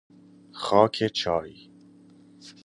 خاک 0.51 1.05
چای 1.07 1.69